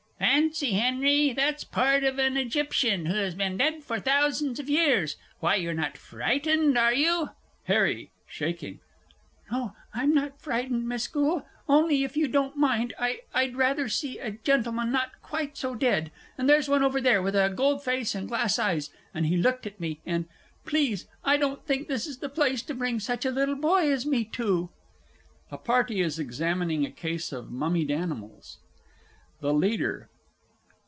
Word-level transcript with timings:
Fancy, 0.21 0.73
Henry, 0.73 1.33
that's 1.33 1.63
part 1.63 2.03
of 2.03 2.17
an 2.19 2.37
Egyptian 2.37 3.07
who 3.07 3.15
has 3.15 3.33
been 3.35 3.57
dead 3.57 3.83
for 3.83 3.99
thousands 3.99 4.59
of 4.59 4.69
years! 4.69 5.15
Why, 5.39 5.55
you're 5.55 5.73
not 5.73 5.97
frightened, 5.97 6.77
are 6.77 6.93
you? 6.93 7.31
HARRY 7.65 8.11
(shaking). 8.27 8.79
No, 9.51 9.73
I'm 9.93 10.13
not 10.13 10.39
frightened, 10.39 10.87
Miss 10.87 11.07
Goole 11.07 11.45
only 11.67 12.03
if 12.03 12.15
you 12.15 12.27
don't 12.27 12.55
mind, 12.55 12.93
I 12.99 13.21
I'd 13.33 13.55
rather 13.55 13.87
see 13.89 14.19
a 14.19 14.31
gentleman 14.31 14.91
not 14.91 15.21
quite 15.23 15.57
so 15.57 15.73
dead. 15.75 16.11
And 16.37 16.47
there's 16.49 16.69
one 16.69 16.83
over 16.83 17.01
there 17.01 17.21
with 17.21 17.35
a 17.35 17.51
gold 17.53 17.83
face 17.83 18.13
and 18.15 18.27
glass 18.27 18.57
eyes, 18.59 18.89
and 19.13 19.25
he 19.25 19.37
looked 19.37 19.65
at 19.65 19.79
me, 19.79 20.01
and 20.05 20.25
please, 20.65 21.07
I 21.23 21.37
don't 21.37 21.65
think 21.65 21.87
this 21.87 22.05
is 22.07 22.17
the 22.17 22.29
place 22.29 22.61
to 22.63 22.73
bring 22.75 22.99
such 22.99 23.25
a 23.25 23.31
little 23.31 23.55
boy 23.55 23.91
as 23.91 24.05
me 24.05 24.25
to! 24.33 24.69
A 25.49 25.57
Party 25.57 25.99
is 26.01 26.19
examining 26.19 26.85
a 26.85 26.91
Case 26.91 27.31
of 27.31 27.51
Mummied 27.51 27.89
Animals. 27.91 28.59
THE 29.39 29.53
LEADER. 29.53 30.07